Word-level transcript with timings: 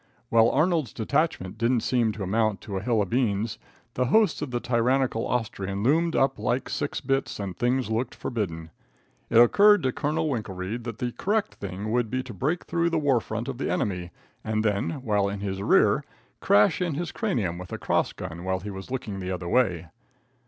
While 0.29 0.49
Arnold's 0.49 0.93
detachment 0.93 1.59
didn't 1.59 1.81
seem 1.81 2.11
to 2.13 2.23
amount 2.23 2.59
to 2.61 2.75
a 2.75 2.81
hill 2.81 3.03
of 3.03 3.11
beans, 3.11 3.59
the 3.93 4.05
hosts 4.07 4.41
of 4.41 4.49
the 4.49 4.59
tyrannical 4.59 5.27
Austrian 5.27 5.83
loomed 5.83 6.15
up 6.15 6.39
like 6.39 6.69
six 6.69 6.99
bits 6.99 7.39
and 7.39 7.55
things 7.55 7.91
looked 7.91 8.15
forbidding. 8.15 8.71
It 9.29 9.37
occurred 9.37 9.83
to 9.83 9.91
Colonel 9.91 10.27
Winkelreid 10.27 10.85
that 10.85 10.97
the 10.97 11.11
correct 11.11 11.53
thing 11.53 11.91
would 11.91 12.09
be 12.09 12.23
to 12.23 12.33
break 12.33 12.63
through 12.65 12.89
the 12.89 12.97
war 12.97 13.19
front 13.21 13.47
of 13.47 13.59
the 13.59 13.71
enemy, 13.71 14.09
and 14.43 14.65
then, 14.65 15.03
while 15.03 15.29
in 15.29 15.41
his 15.41 15.61
rear, 15.61 16.03
crash 16.39 16.81
in 16.81 16.95
his 16.95 17.11
cranium 17.11 17.59
with 17.59 17.71
a 17.71 17.77
cross 17.77 18.11
gun 18.11 18.43
while 18.43 18.61
he 18.61 18.71
was 18.71 18.89
looking 18.89 19.19
the 19.19 19.29
other 19.29 19.47
way. 19.47 19.89